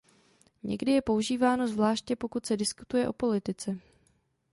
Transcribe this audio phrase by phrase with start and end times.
[0.63, 3.77] Někdy je používáno zvláště pokud se diskutuje o politice.